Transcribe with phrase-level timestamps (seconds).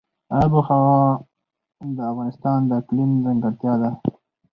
[0.39, 0.93] آب وهوا
[1.95, 3.89] د افغانستان د اقلیم ځانګړتیا ده.